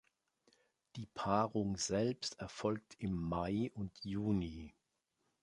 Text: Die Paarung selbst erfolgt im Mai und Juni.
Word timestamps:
Die 0.95 1.05
Paarung 1.05 1.77
selbst 1.77 2.39
erfolgt 2.39 2.95
im 2.97 3.13
Mai 3.13 3.69
und 3.75 3.91
Juni. 4.03 4.73